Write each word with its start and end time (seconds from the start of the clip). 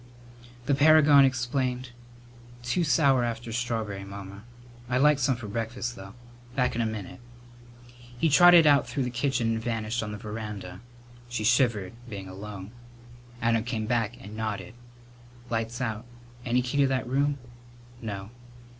The 0.65 0.73
paragon 0.73 1.25
explained: 1.25 1.89
"Too 2.63 2.83
sour 2.83 3.23
after 3.23 3.51
strawb'ry, 3.51 4.03
Mamma. 4.03 4.41
I'd 4.89 4.97
like 5.01 5.19
some 5.19 5.35
for 5.35 5.47
breakfast, 5.47 5.95
though. 5.95 6.15
Back 6.55 6.73
in 6.73 6.81
a 6.81 6.87
minute." 6.87 7.19
He 8.17 8.27
trotted 8.27 8.65
out 8.65 8.87
through 8.89 9.03
the 9.03 9.11
kitchen 9.11 9.49
and 9.53 9.61
vanished 9.63 10.01
on 10.01 10.11
the 10.11 10.17
veranda. 10.17 10.81
She 11.29 11.43
shivered, 11.43 11.93
being 12.09 12.27
alone. 12.27 12.71
Adam 13.43 13.63
came 13.63 13.85
back 13.85 14.17
and 14.19 14.35
nodded: 14.35 14.73
"Light's 15.51 15.79
out. 15.79 16.03
Any 16.47 16.63
key 16.63 16.77
to 16.79 16.87
that 16.87 17.05
room?" 17.05 17.37
"No." 18.01 18.31